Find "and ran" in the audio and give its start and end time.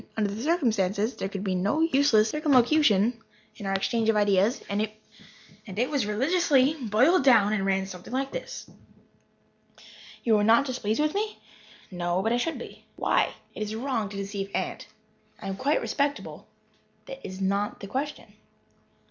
7.53-7.85